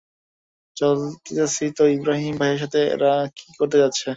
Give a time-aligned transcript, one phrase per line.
[0.77, 4.07] চলতেছি তো ইব্রাহীম ভাইয়ের সাথে এরা কী করতে যাচ্ছে?